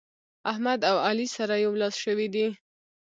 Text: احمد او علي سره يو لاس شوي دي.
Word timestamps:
احمد 0.51 0.79
او 0.89 0.95
علي 1.07 1.27
سره 1.37 1.53
يو 1.65 1.71
لاس 1.81 1.95
شوي 2.03 2.27
دي. 2.35 2.45